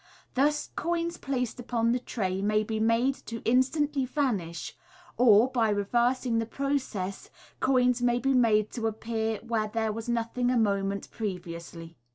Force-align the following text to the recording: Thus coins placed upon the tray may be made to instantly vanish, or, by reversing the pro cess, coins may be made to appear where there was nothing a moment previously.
Thus 0.33 0.71
coins 0.75 1.17
placed 1.17 1.59
upon 1.59 1.91
the 1.91 1.99
tray 1.99 2.41
may 2.41 2.63
be 2.63 2.79
made 2.79 3.13
to 3.27 3.39
instantly 3.45 4.03
vanish, 4.03 4.75
or, 5.15 5.51
by 5.51 5.69
reversing 5.69 6.39
the 6.39 6.47
pro 6.47 6.77
cess, 6.77 7.29
coins 7.59 8.01
may 8.01 8.17
be 8.17 8.33
made 8.33 8.71
to 8.71 8.87
appear 8.87 9.37
where 9.43 9.67
there 9.67 9.91
was 9.91 10.09
nothing 10.09 10.49
a 10.49 10.57
moment 10.57 11.11
previously. 11.11 11.97